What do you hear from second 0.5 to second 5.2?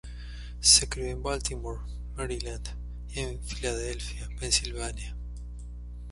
Se crió en Baltimore, Maryland y en Filadelfia, Pensilvania.